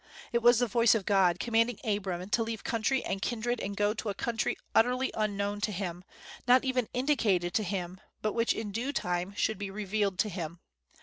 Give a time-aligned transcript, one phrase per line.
[0.33, 3.93] It was the voice of God commanding Abram to leave country and kindred and go
[3.93, 6.03] to a country utterly unknown to him,
[6.47, 10.59] not even indicated to him, but which in due time should be revealed to him.